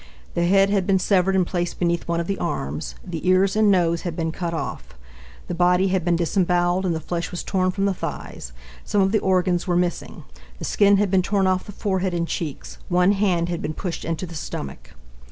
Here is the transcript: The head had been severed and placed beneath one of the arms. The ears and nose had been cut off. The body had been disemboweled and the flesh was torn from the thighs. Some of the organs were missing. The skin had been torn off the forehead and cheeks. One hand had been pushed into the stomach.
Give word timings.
The 0.33 0.47
head 0.47 0.71
had 0.71 0.87
been 0.87 0.97
severed 0.97 1.35
and 1.35 1.45
placed 1.45 1.77
beneath 1.77 2.07
one 2.07 2.19
of 2.19 2.25
the 2.25 2.39
arms. 2.39 2.95
The 3.05 3.27
ears 3.29 3.55
and 3.55 3.69
nose 3.69 4.01
had 4.01 4.15
been 4.15 4.31
cut 4.31 4.51
off. 4.51 4.95
The 5.47 5.53
body 5.53 5.89
had 5.89 6.03
been 6.03 6.15
disemboweled 6.15 6.87
and 6.87 6.95
the 6.95 6.99
flesh 6.99 7.29
was 7.29 7.43
torn 7.43 7.69
from 7.69 7.85
the 7.85 7.93
thighs. 7.93 8.51
Some 8.83 9.01
of 9.01 9.11
the 9.11 9.19
organs 9.19 9.67
were 9.67 9.77
missing. 9.77 10.23
The 10.57 10.65
skin 10.65 10.97
had 10.97 11.11
been 11.11 11.21
torn 11.21 11.45
off 11.45 11.65
the 11.67 11.71
forehead 11.71 12.15
and 12.15 12.27
cheeks. 12.27 12.79
One 12.89 13.11
hand 13.11 13.49
had 13.49 13.61
been 13.61 13.75
pushed 13.75 14.03
into 14.03 14.25
the 14.25 14.33
stomach. 14.33 14.93